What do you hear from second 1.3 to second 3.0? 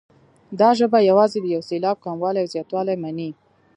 د یو سېلاب کموالی او زیاتوالی